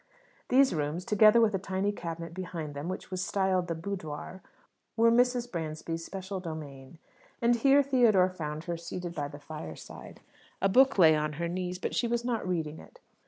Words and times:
These 0.49 0.73
rooms, 0.73 1.05
together 1.05 1.39
with 1.39 1.53
a 1.53 1.59
tiny 1.59 1.91
cabinet 1.91 2.33
behind 2.33 2.73
them, 2.73 2.87
which 2.89 3.11
was 3.11 3.23
styled 3.23 3.67
"The 3.67 3.75
Boudoir," 3.75 4.41
were 4.97 5.11
Mrs. 5.11 5.51
Bransby's 5.51 6.03
special 6.03 6.39
domain. 6.39 6.97
And 7.39 7.55
here 7.57 7.83
Theodore 7.83 8.31
found 8.31 8.63
her 8.63 8.77
seated 8.77 9.13
by 9.13 9.27
the 9.27 9.37
fireside. 9.37 10.21
A 10.59 10.69
book 10.69 10.97
lay 10.97 11.15
on 11.15 11.33
her 11.33 11.47
knees; 11.47 11.77
but 11.77 11.93
she 11.93 12.07
was 12.07 12.25
not 12.25 12.47
reading 12.47 12.79
it. 12.79 12.99